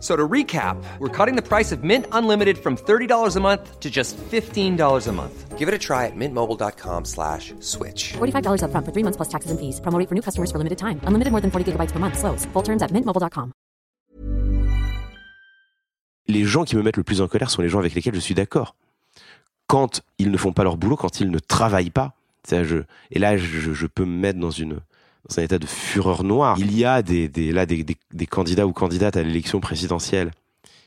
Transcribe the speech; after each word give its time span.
So 0.00 0.14
to 0.14 0.28
recap, 0.28 0.76
we're 1.00 1.08
cutting 1.08 1.34
the 1.34 1.42
price 1.42 1.72
of 1.72 1.82
Mint 1.82 2.06
Unlimited 2.12 2.58
from 2.58 2.76
$30 2.76 3.36
a 3.36 3.40
month 3.40 3.80
to 3.80 3.90
just 3.90 4.16
$15 4.16 5.08
a 5.08 5.12
month. 5.12 5.58
Give 5.58 5.66
it 5.66 5.74
a 5.74 5.78
try 5.78 6.06
at 6.06 6.14
mintmobile.com 6.14 7.04
slash 7.04 7.52
switch. 7.58 8.12
$45 8.18 8.62
upfront 8.62 8.84
for 8.86 8.92
three 8.92 9.02
months 9.02 9.16
plus 9.16 9.28
taxes 9.28 9.50
and 9.50 9.58
fees. 9.58 9.80
Promo 9.80 9.98
rate 9.98 10.08
for 10.08 10.14
new 10.14 10.22
customers 10.22 10.52
for 10.52 10.58
limited 10.58 10.78
time. 10.78 11.00
Unlimited 11.02 11.32
more 11.32 11.40
than 11.40 11.50
40 11.50 11.72
gigabytes 11.72 11.90
per 11.90 11.98
month. 11.98 12.16
Slows. 12.16 12.46
Full 12.52 12.62
terms 12.62 12.80
at 12.82 12.92
mintmobile.com. 12.92 13.52
Les 16.30 16.44
gens 16.44 16.64
qui 16.64 16.76
me 16.76 16.82
mettent 16.82 16.98
le 16.98 17.04
plus 17.04 17.22
en 17.22 17.26
colère 17.26 17.50
sont 17.50 17.62
les 17.62 17.70
gens 17.70 17.78
avec 17.78 17.94
lesquels 17.94 18.14
je 18.14 18.20
suis 18.20 18.34
d'accord. 18.34 18.76
Quand 19.66 20.02
ils 20.18 20.30
ne 20.30 20.36
font 20.36 20.52
pas 20.52 20.62
leur 20.62 20.76
boulot, 20.76 20.96
quand 20.96 21.20
ils 21.20 21.30
ne 21.30 21.38
travaillent 21.38 21.90
pas, 21.90 22.12
ça, 22.44 22.64
je, 22.64 22.76
et 23.10 23.18
là, 23.18 23.36
je, 23.36 23.72
je 23.72 23.86
peux 23.86 24.04
me 24.04 24.16
mettre 24.16 24.38
dans 24.38 24.50
une 24.50 24.80
dans 25.28 25.38
un 25.38 25.42
état 25.42 25.58
de 25.58 25.66
fureur 25.66 26.24
noire. 26.24 26.56
Il 26.58 26.76
y 26.76 26.84
a 26.84 27.02
des, 27.02 27.28
des 27.28 27.52
là 27.52 27.66
des, 27.66 27.84
des, 27.84 28.26
candidats 28.26 28.66
ou 28.66 28.72
candidates 28.72 29.16
à 29.16 29.22
l'élection 29.22 29.60
présidentielle 29.60 30.30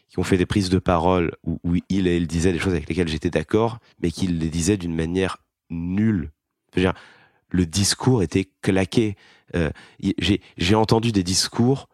qui 0.10 0.20
ont 0.20 0.24
fait 0.24 0.38
des 0.38 0.46
prises 0.46 0.70
de 0.70 0.80
parole 0.80 1.36
où, 1.44 1.60
où 1.64 1.78
il 1.90 2.08
et 2.08 2.18
elle 2.18 2.28
disaient 2.28 2.52
des 2.52 2.60
choses 2.60 2.74
avec 2.74 2.90
lesquelles 2.90 3.08
j'étais 3.08 3.30
d'accord, 3.30 3.80
mais 4.02 4.12
qu'ils 4.12 4.40
les 4.40 4.50
disaient 4.50 4.78
d'une 4.78 4.96
manière 4.96 5.38
nulle. 5.70 6.32
Dire, 6.76 6.94
le 7.50 7.66
discours 7.66 8.24
était 8.24 8.50
claqué. 8.62 9.16
Euh, 9.56 9.70
j'ai, 10.20 10.42
j'ai 10.58 10.76
entendu 10.76 11.12
des 11.12 11.24
discours 11.24 11.88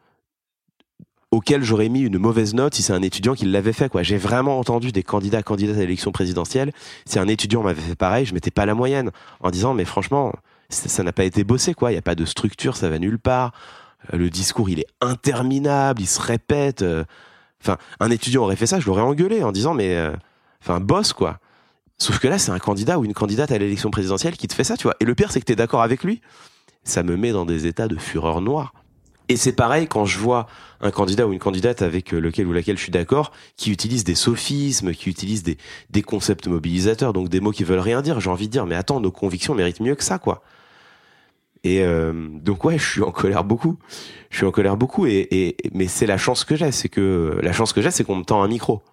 auxquels 1.32 1.64
j'aurais 1.64 1.90
mis 1.90 2.02
une 2.02 2.18
mauvaise 2.18 2.54
note 2.54 2.74
si 2.76 2.82
c'est 2.82 2.94
un 2.94 3.02
étudiant 3.02 3.34
qui 3.34 3.46
l'avait 3.46 3.74
fait. 3.74 3.90
Quoi. 3.90 4.04
J'ai 4.04 4.18
vraiment 4.18 4.60
entendu 4.60 4.92
des 4.92 5.04
candidats, 5.04 5.44
candidates 5.44 5.78
à 5.78 5.82
l'élection 5.82 6.12
présidentielle. 6.12 6.72
Si 7.06 7.20
un 7.20 7.28
étudiant 7.28 7.64
m'avait 7.64 7.82
fait 7.82 7.96
pareil, 7.96 8.26
je 8.26 8.34
mettais 8.34 8.52
pas 8.52 8.66
la 8.66 8.76
moyenne 8.76 9.12
en 9.42 9.52
disant 9.52 9.74
mais 9.74 9.86
franchement, 9.86 10.34
ça 10.70 11.04
n'a 11.04 11.14
pas 11.14 11.24
été 11.24 11.44
bossé 11.44 11.74
quoi. 11.74 11.92
Il 11.92 11.96
y 11.96 11.98
a 11.98 12.02
pas 12.02 12.16
de 12.16 12.26
structure, 12.26 12.76
ça 12.76 12.90
va 12.90 13.00
nulle 13.00 13.20
part. 13.20 13.52
Euh, 14.14 14.18
Le 14.18 14.30
discours 14.30 14.70
il 14.70 14.80
est 14.80 14.88
interminable, 15.02 16.02
il 16.02 16.08
se 16.08 16.22
répète. 16.22 16.82
euh. 16.82 17.04
Enfin, 17.62 17.78
un 18.00 18.12
étudiant 18.12 18.44
aurait 18.44 18.56
fait 18.56 18.68
ça, 18.68 18.80
je 18.80 18.86
l'aurais 18.86 19.02
engueulé 19.02 19.44
en 19.44 19.52
disant 19.52 19.74
mais, 19.74 19.96
euh, 19.96 20.14
enfin 20.62 20.80
boss 20.80 21.14
quoi. 21.14 21.40
Sauf 21.98 22.20
que 22.20 22.28
là 22.28 22.38
c'est 22.38 22.52
un 22.52 22.60
candidat 22.60 23.00
ou 23.00 23.06
une 23.06 23.14
candidate 23.14 23.52
à 23.52 23.58
l'élection 23.58 23.90
présidentielle 23.90 24.38
qui 24.38 24.48
te 24.48 24.54
fait 24.54 24.64
ça, 24.64 24.78
tu 24.78 24.84
vois. 24.84 24.96
Et 25.00 25.06
le 25.06 25.16
pire 25.16 25.32
c'est 25.32 25.40
que 25.40 25.46
t'es 25.46 25.56
d'accord 25.56 25.82
avec 25.82 26.04
lui. 26.04 26.22
Ça 26.84 27.04
me 27.04 27.18
met 27.18 27.32
dans 27.32 27.46
des 27.46 27.66
états 27.66 27.88
de 27.88 27.98
fureur 27.98 28.42
noire. 28.42 28.74
Et 29.30 29.36
c'est 29.36 29.52
pareil 29.52 29.88
quand 29.88 30.06
je 30.06 30.20
vois 30.20 30.48
un 30.80 30.92
candidat 30.92 31.28
ou 31.28 31.34
une 31.34 31.40
candidate 31.40 31.82
avec 31.82 32.14
euh, 32.14 32.20
lequel 32.20 32.48
ou 32.48 32.54
laquelle 32.54 32.78
je 32.78 32.84
suis 32.84 32.92
d'accord, 32.92 33.32
qui 33.58 33.72
utilise 33.72 34.04
des 34.04 34.16
sophismes, 34.16 34.94
qui 34.94 35.10
utilise 35.10 35.44
des, 35.44 35.58
des 35.90 36.02
concepts 36.02 36.48
mobilisateurs, 36.48 37.14
donc 37.14 37.30
des 37.30 37.40
mots 37.40 37.52
qui 37.52 37.64
veulent 37.64 37.80
rien 37.80 38.02
dire. 38.02 38.20
J'ai 38.20 38.30
envie 38.30 38.48
de 38.48 38.52
dire, 38.52 38.66
mais 38.66 38.76
attends, 38.76 39.00
nos 39.00 39.12
convictions 39.12 39.54
méritent 39.54 39.82
mieux 39.82 39.96
que 39.96 40.04
ça, 40.04 40.18
quoi. 40.18 40.44
Et 41.64 41.82
euh, 41.82 42.28
donc 42.32 42.64
ouais, 42.64 42.78
je 42.78 42.90
suis 42.90 43.02
en 43.02 43.12
colère 43.12 43.44
beaucoup. 43.44 43.78
Je 44.30 44.38
suis 44.38 44.46
en 44.46 44.52
colère 44.52 44.78
beaucoup, 44.78 45.06
et 45.06 45.58
mais 45.74 45.88
c'est 45.88 46.06
la 46.06 46.18
chance 46.18 46.44
que 46.44 46.56
j'ai, 46.56 46.72
c'est 46.72 46.90
que 46.90 47.40
la 47.42 47.52
chance 47.52 47.74
que 47.74 47.82
j'ai, 47.82 47.92
c'est 47.92 48.04
qu'on 48.04 48.16
me 48.16 48.24
tend 48.24 48.42
un 48.44 48.48
micro. 48.48 48.84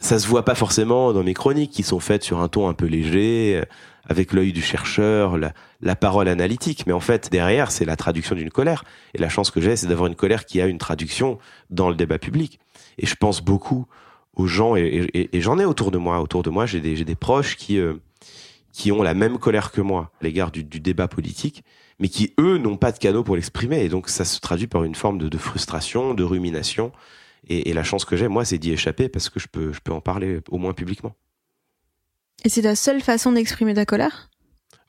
Ça 0.00 0.18
se 0.18 0.26
voit 0.28 0.44
pas 0.44 0.54
forcément 0.54 1.12
dans 1.12 1.22
mes 1.24 1.34
chroniques 1.34 1.72
qui 1.72 1.82
sont 1.82 2.00
faites 2.00 2.22
sur 2.22 2.40
un 2.40 2.48
ton 2.48 2.68
un 2.68 2.74
peu 2.74 2.86
léger, 2.86 3.56
euh, 3.60 3.64
avec 4.10 4.32
l'œil 4.32 4.52
du 4.52 4.62
chercheur, 4.62 5.36
la, 5.36 5.52
la 5.82 5.96
parole 5.96 6.28
analytique. 6.28 6.86
Mais 6.86 6.92
en 6.92 7.00
fait, 7.00 7.30
derrière, 7.30 7.70
c'est 7.70 7.84
la 7.84 7.96
traduction 7.96 8.34
d'une 8.36 8.50
colère. 8.50 8.84
Et 9.14 9.18
la 9.18 9.28
chance 9.28 9.50
que 9.50 9.60
j'ai, 9.60 9.76
c'est 9.76 9.86
d'avoir 9.86 10.06
une 10.06 10.14
colère 10.14 10.46
qui 10.46 10.60
a 10.60 10.66
une 10.66 10.78
traduction 10.78 11.38
dans 11.70 11.88
le 11.90 11.94
débat 11.94 12.18
public. 12.18 12.58
Et 12.98 13.06
je 13.06 13.14
pense 13.16 13.42
beaucoup 13.42 13.86
aux 14.34 14.46
gens, 14.46 14.76
et, 14.76 15.08
et- 15.14 15.36
et 15.36 15.40
j'en 15.40 15.58
ai 15.58 15.64
autour 15.64 15.90
de 15.90 15.98
moi. 15.98 16.20
Autour 16.20 16.42
de 16.44 16.50
moi, 16.50 16.64
j'ai 16.64 16.80
des, 16.80 17.04
des 17.04 17.14
proches 17.16 17.56
qui, 17.56 17.78
euh, 17.78 17.94
qui 18.72 18.92
ont 18.92 19.02
la 19.02 19.14
même 19.14 19.36
colère 19.38 19.72
que 19.72 19.80
moi 19.80 20.12
à 20.20 20.24
l'égard 20.24 20.52
du, 20.52 20.62
du 20.64 20.78
débat 20.80 21.08
politique, 21.08 21.64
mais 21.98 22.08
qui, 22.08 22.32
eux, 22.38 22.56
n'ont 22.58 22.76
pas 22.76 22.92
de 22.92 22.98
canaux 22.98 23.24
pour 23.24 23.34
l'exprimer. 23.34 23.84
Et 23.84 23.88
donc, 23.88 24.08
ça 24.08 24.24
se 24.24 24.38
traduit 24.38 24.68
par 24.68 24.84
une 24.84 24.94
forme 24.94 25.18
de, 25.18 25.28
de 25.28 25.38
frustration, 25.38 26.14
de 26.14 26.22
rumination. 26.22 26.92
Et, 27.46 27.70
et 27.70 27.72
la 27.72 27.84
chance 27.84 28.04
que 28.04 28.16
j'ai, 28.16 28.28
moi, 28.28 28.44
c'est 28.44 28.58
d'y 28.58 28.72
échapper 28.72 29.08
parce 29.08 29.28
que 29.28 29.38
je 29.40 29.48
peux, 29.48 29.72
je 29.72 29.80
peux 29.80 29.92
en 29.92 30.00
parler 30.00 30.40
au 30.50 30.58
moins 30.58 30.72
publiquement. 30.72 31.14
Et 32.44 32.48
c'est 32.48 32.62
ta 32.62 32.76
seule 32.76 33.00
façon 33.00 33.32
d'exprimer 33.32 33.74
ta 33.74 33.84
colère? 33.84 34.30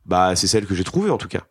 Bah, 0.05 0.35
c'est 0.35 0.47
celle 0.47 0.65
que 0.65 0.75
j'ai 0.75 0.83
trouvée 0.83 1.09
en 1.09 1.17
tout 1.17 1.27
cas. 1.27 1.45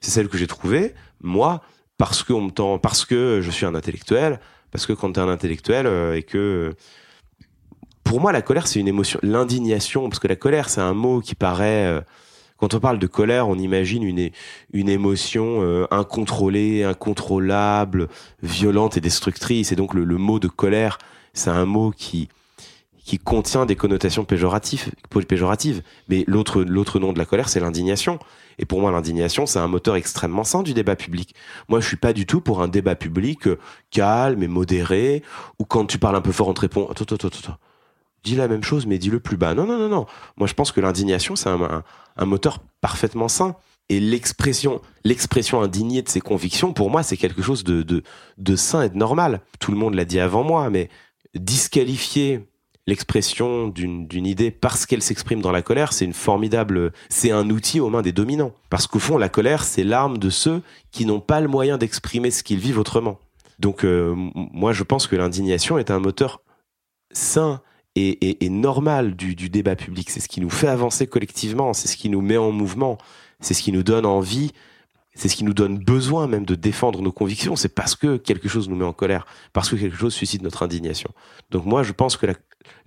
C'est 0.00 0.10
celle 0.10 0.28
que 0.28 0.36
j'ai 0.36 0.46
trouvée, 0.46 0.94
moi, 1.20 1.62
parce 1.96 2.22
que 2.22 2.32
on 2.32 2.42
me 2.42 2.50
tend, 2.50 2.78
parce 2.78 3.04
que 3.04 3.40
je 3.42 3.50
suis 3.50 3.66
un 3.66 3.74
intellectuel, 3.74 4.40
parce 4.70 4.86
que 4.86 4.92
quand 4.92 5.12
t'es 5.12 5.20
un 5.20 5.28
intellectuel 5.28 5.86
euh, 5.86 6.16
et 6.16 6.22
que 6.22 6.74
pour 8.02 8.20
moi 8.20 8.32
la 8.32 8.42
colère 8.42 8.66
c'est 8.66 8.80
une 8.80 8.88
émotion, 8.88 9.18
l'indignation, 9.22 10.08
parce 10.08 10.18
que 10.18 10.28
la 10.28 10.36
colère 10.36 10.68
c'est 10.68 10.80
un 10.80 10.94
mot 10.94 11.20
qui 11.20 11.34
paraît 11.34 11.86
euh, 11.86 12.00
quand 12.64 12.72
on 12.72 12.80
parle 12.80 12.98
de 12.98 13.06
colère, 13.06 13.46
on 13.46 13.58
imagine 13.58 14.02
une, 14.02 14.30
une 14.72 14.88
émotion 14.88 15.60
euh, 15.60 15.86
incontrôlée, 15.90 16.82
incontrôlable, 16.82 18.08
violente 18.42 18.96
et 18.96 19.02
destructrice. 19.02 19.70
Et 19.70 19.76
donc 19.76 19.92
le, 19.92 20.04
le 20.04 20.16
mot 20.16 20.38
de 20.38 20.48
colère, 20.48 20.96
c'est 21.34 21.50
un 21.50 21.66
mot 21.66 21.92
qui 21.94 22.30
qui 23.04 23.18
contient 23.18 23.66
des 23.66 23.76
connotations 23.76 24.24
péjoratives, 24.24 24.92
péjoratives. 25.28 25.82
Mais 26.08 26.24
l'autre, 26.26 26.62
l'autre 26.62 27.00
nom 27.00 27.12
de 27.12 27.18
la 27.18 27.26
colère, 27.26 27.50
c'est 27.50 27.60
l'indignation. 27.60 28.18
Et 28.58 28.64
pour 28.64 28.80
moi, 28.80 28.90
l'indignation, 28.90 29.44
c'est 29.44 29.58
un 29.58 29.68
moteur 29.68 29.96
extrêmement 29.96 30.42
sain 30.42 30.62
du 30.62 30.72
débat 30.72 30.96
public. 30.96 31.34
Moi, 31.68 31.80
je 31.80 31.86
suis 31.86 31.98
pas 31.98 32.14
du 32.14 32.24
tout 32.24 32.40
pour 32.40 32.62
un 32.62 32.68
débat 32.68 32.94
public 32.94 33.46
euh, 33.46 33.58
calme 33.90 34.42
et 34.42 34.48
modéré, 34.48 35.22
où 35.58 35.66
quand 35.66 35.84
tu 35.84 35.98
parles 35.98 36.16
un 36.16 36.22
peu 36.22 36.32
fort, 36.32 36.48
on 36.48 36.54
te 36.54 36.62
répond, 36.62 36.88
attends, 36.90 37.04
attends, 37.04 37.26
attends, 37.26 37.38
attends. 37.40 37.58
Dis 38.24 38.36
la 38.36 38.48
même 38.48 38.64
chose, 38.64 38.86
mais 38.86 38.98
dis-le 38.98 39.20
plus 39.20 39.36
bas. 39.36 39.54
Non, 39.54 39.66
non, 39.66 39.78
non, 39.78 39.88
non. 39.88 40.06
Moi, 40.36 40.46
je 40.46 40.54
pense 40.54 40.72
que 40.72 40.80
l'indignation, 40.80 41.36
c'est 41.36 41.50
un, 41.50 42.24
moteur 42.24 42.60
parfaitement 42.80 43.28
sain. 43.28 43.56
Et 43.90 44.00
l'expression, 44.00 44.80
l'expression 45.04 45.60
indignée 45.60 46.00
de 46.00 46.08
ses 46.08 46.20
convictions, 46.20 46.72
pour 46.72 46.90
moi, 46.90 47.02
c'est 47.02 47.18
quelque 47.18 47.42
chose 47.42 47.64
de, 47.64 47.82
de, 47.82 48.02
de 48.38 48.56
sain 48.56 48.82
et 48.82 48.88
de 48.88 48.96
normal. 48.96 49.42
Tout 49.60 49.72
le 49.72 49.76
monde 49.76 49.94
l'a 49.94 50.06
dit 50.06 50.20
avant 50.20 50.42
moi, 50.42 50.70
mais 50.70 50.88
disqualifier 51.34 52.46
l'expression 52.86 53.68
d'une 53.68 54.26
idée 54.26 54.50
parce 54.50 54.86
qu'elle 54.86 55.02
s'exprime 55.02 55.40
dans 55.40 55.52
la 55.52 55.62
colère, 55.62 55.92
c'est 55.92 56.04
une 56.04 56.12
formidable, 56.12 56.92
c'est 57.08 57.30
un 57.30 57.48
outil 57.50 57.80
aux 57.80 57.88
mains 57.88 58.02
des 58.02 58.12
dominants. 58.12 58.52
Parce 58.70 58.86
qu'au 58.86 58.98
fond, 58.98 59.16
la 59.16 59.28
colère, 59.28 59.64
c'est 59.64 59.84
l'arme 59.84 60.18
de 60.18 60.30
ceux 60.30 60.62
qui 60.90 61.06
n'ont 61.06 61.20
pas 61.20 61.40
le 61.40 61.48
moyen 61.48 61.78
d'exprimer 61.78 62.30
ce 62.30 62.42
qu'ils 62.42 62.58
vivent 62.58 62.78
autrement. 62.78 63.18
Donc, 63.58 63.84
euh, 63.84 64.14
moi, 64.16 64.72
je 64.72 64.82
pense 64.82 65.06
que 65.06 65.16
l'indignation 65.16 65.78
est 65.78 65.90
un 65.90 65.98
moteur 65.98 66.42
sain 67.12 67.62
et, 67.96 68.08
et, 68.28 68.44
et 68.44 68.48
normal 68.48 69.14
du, 69.14 69.34
du 69.34 69.48
débat 69.48 69.76
public. 69.76 70.10
C'est 70.10 70.20
ce 70.20 70.28
qui 70.28 70.40
nous 70.40 70.50
fait 70.50 70.68
avancer 70.68 71.06
collectivement, 71.06 71.72
c'est 71.72 71.88
ce 71.88 71.96
qui 71.96 72.10
nous 72.10 72.20
met 72.20 72.36
en 72.36 72.50
mouvement, 72.50 72.98
c'est 73.40 73.54
ce 73.54 73.62
qui 73.62 73.72
nous 73.72 73.82
donne 73.82 74.06
envie, 74.06 74.52
c'est 75.14 75.28
ce 75.28 75.36
qui 75.36 75.44
nous 75.44 75.54
donne 75.54 75.78
besoin 75.78 76.26
même 76.26 76.44
de 76.44 76.54
défendre 76.54 77.00
nos 77.00 77.12
convictions. 77.12 77.56
C'est 77.56 77.74
parce 77.74 77.94
que 77.94 78.16
quelque 78.16 78.48
chose 78.48 78.68
nous 78.68 78.76
met 78.76 78.84
en 78.84 78.92
colère, 78.92 79.26
parce 79.52 79.70
que 79.70 79.76
quelque 79.76 79.96
chose 79.96 80.14
suscite 80.14 80.42
notre 80.42 80.62
indignation. 80.62 81.10
Donc 81.50 81.66
moi, 81.66 81.82
je 81.82 81.92
pense 81.92 82.16
que 82.16 82.26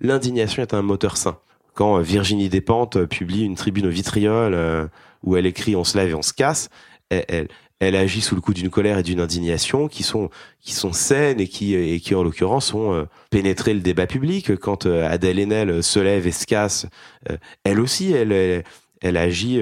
l'indignation 0.00 0.62
est 0.62 0.74
un 0.74 0.82
moteur 0.82 1.16
sain. 1.16 1.38
Quand 1.74 1.98
euh, 1.98 2.02
Virginie 2.02 2.48
Despentes 2.48 2.96
euh, 2.96 3.06
publie 3.06 3.44
une 3.44 3.54
tribune 3.54 3.86
au 3.86 3.90
vitriol 3.90 4.52
euh, 4.52 4.86
où 5.22 5.36
elle 5.36 5.46
écrit 5.46 5.76
"On 5.76 5.84
se 5.84 5.96
lève 5.96 6.10
et 6.10 6.14
on 6.14 6.22
se 6.22 6.32
casse", 6.34 6.68
elle, 7.08 7.24
elle, 7.28 7.48
elle 7.80 7.94
agit 7.96 8.20
sous 8.20 8.34
le 8.34 8.40
coup 8.40 8.54
d'une 8.54 8.70
colère 8.70 8.98
et 8.98 9.02
d'une 9.02 9.20
indignation 9.20 9.88
qui 9.88 10.02
sont 10.02 10.30
qui 10.60 10.72
sont 10.72 10.92
saines 10.92 11.40
et 11.40 11.46
qui 11.48 11.74
et 11.74 12.00
qui 12.00 12.14
en 12.14 12.22
l'occurrence 12.22 12.74
ont 12.74 12.92
euh, 12.92 13.04
pénétré 13.30 13.74
le 13.74 13.80
débat 13.80 14.06
public. 14.06 14.56
Quand 14.56 14.86
euh, 14.86 15.08
Adèle 15.08 15.38
Haenel 15.38 15.82
se 15.82 15.98
lève 16.00 16.26
et 16.26 16.32
se 16.32 16.46
casse, 16.46 16.86
euh, 17.30 17.36
elle 17.64 17.80
aussi, 17.80 18.12
elle 18.12 18.64
elle, 19.00 19.16
agit 19.16 19.60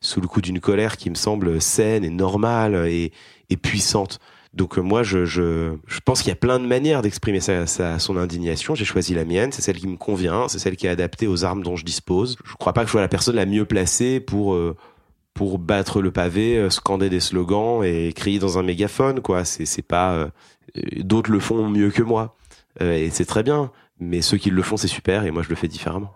sous 0.00 0.20
le 0.22 0.26
coup 0.26 0.40
d'une 0.40 0.60
colère 0.60 0.96
qui 0.96 1.10
me 1.10 1.14
semble 1.14 1.60
saine 1.60 2.04
et 2.04 2.10
normale 2.10 2.86
et, 2.88 3.12
et 3.50 3.56
puissante. 3.58 4.18
Donc 4.54 4.76
moi, 4.76 5.02
je, 5.02 5.24
je, 5.24 5.72
je 5.86 6.00
pense 6.04 6.20
qu'il 6.20 6.28
y 6.28 6.32
a 6.32 6.36
plein 6.36 6.58
de 6.58 6.66
manières 6.66 7.00
d'exprimer 7.00 7.40
sa, 7.40 7.66
sa- 7.66 7.98
son 7.98 8.18
indignation. 8.18 8.74
J'ai 8.74 8.84
choisi 8.84 9.14
la 9.14 9.24
mienne, 9.24 9.50
c'est 9.50 9.62
celle 9.62 9.78
qui 9.78 9.86
me 9.86 9.96
convient, 9.96 10.46
c'est 10.48 10.58
celle 10.58 10.76
qui 10.76 10.86
est 10.86 10.90
adaptée 10.90 11.26
aux 11.26 11.44
armes 11.44 11.62
dont 11.62 11.76
je 11.76 11.84
dispose. 11.86 12.36
Je 12.44 12.52
crois 12.54 12.74
pas 12.74 12.82
que 12.82 12.88
je 12.88 12.92
sois 12.92 13.00
la 13.00 13.08
personne 13.08 13.36
la 13.36 13.46
mieux 13.46 13.64
placée 13.64 14.20
pour 14.20 14.52
euh, 14.54 14.76
pour 15.34 15.58
battre 15.58 16.02
le 16.02 16.10
pavé, 16.10 16.58
euh, 16.58 16.70
scander 16.70 17.08
des 17.08 17.20
slogans 17.20 17.82
et 17.84 18.12
crier 18.12 18.38
dans 18.38 18.58
un 18.58 18.62
mégaphone, 18.62 19.20
quoi. 19.20 19.44
C'est, 19.44 19.64
c'est 19.64 19.82
pas, 19.82 20.12
euh, 20.14 20.28
d'autres 20.98 21.30
le 21.30 21.40
font 21.40 21.68
mieux 21.68 21.90
que 21.90 22.02
moi. 22.02 22.36
Euh, 22.80 22.94
et 22.94 23.10
c'est 23.10 23.24
très 23.24 23.42
bien. 23.42 23.70
Mais 24.00 24.20
ceux 24.20 24.36
qui 24.36 24.50
le 24.50 24.62
font, 24.62 24.76
c'est 24.76 24.88
super 24.88 25.24
et 25.24 25.30
moi, 25.30 25.42
je 25.42 25.48
le 25.48 25.54
fais 25.54 25.68
différemment. 25.68 26.12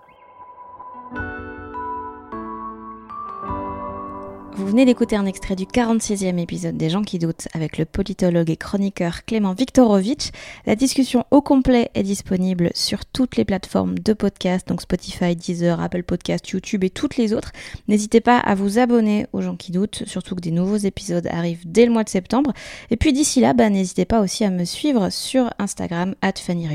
Vous 4.56 4.66
venez 4.66 4.86
d'écouter 4.86 5.16
un 5.16 5.26
extrait 5.26 5.54
du 5.54 5.66
46e 5.66 6.38
épisode 6.38 6.78
des 6.78 6.88
gens 6.88 7.02
qui 7.02 7.18
doutent 7.18 7.46
avec 7.52 7.76
le 7.76 7.84
politologue 7.84 8.48
et 8.48 8.56
chroniqueur 8.56 9.26
Clément 9.26 9.52
Viktorovitch. 9.52 10.30
La 10.64 10.74
discussion 10.74 11.26
au 11.30 11.42
complet 11.42 11.90
est 11.92 12.02
disponible 12.02 12.70
sur 12.74 13.04
toutes 13.04 13.36
les 13.36 13.44
plateformes 13.44 13.98
de 13.98 14.14
podcast, 14.14 14.66
donc 14.66 14.80
Spotify, 14.80 15.36
Deezer, 15.36 15.78
Apple 15.78 16.04
Podcast, 16.04 16.48
YouTube 16.48 16.84
et 16.84 16.90
toutes 16.90 17.18
les 17.18 17.34
autres. 17.34 17.52
N'hésitez 17.86 18.22
pas 18.22 18.38
à 18.38 18.54
vous 18.54 18.78
abonner 18.78 19.26
aux 19.34 19.42
gens 19.42 19.56
qui 19.56 19.72
doutent, 19.72 20.04
surtout 20.06 20.34
que 20.34 20.40
des 20.40 20.52
nouveaux 20.52 20.78
épisodes 20.78 21.26
arrivent 21.26 21.70
dès 21.70 21.84
le 21.84 21.92
mois 21.92 22.04
de 22.04 22.08
septembre. 22.08 22.54
Et 22.90 22.96
puis 22.96 23.12
d'ici 23.12 23.40
là, 23.40 23.52
bah, 23.52 23.68
n'hésitez 23.68 24.06
pas 24.06 24.22
aussi 24.22 24.42
à 24.42 24.48
me 24.48 24.64
suivre 24.64 25.10
sur 25.10 25.50
Instagram, 25.58 26.14
at 26.22 26.32
Fanny 26.38 26.66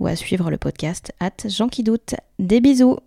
ou 0.00 0.08
à 0.08 0.16
suivre 0.16 0.50
le 0.50 0.58
podcast, 0.58 1.12
at 1.20 1.30
Jean 1.46 1.68
qui 1.68 1.84
doutent. 1.84 2.16
Des 2.40 2.60
bisous 2.60 2.98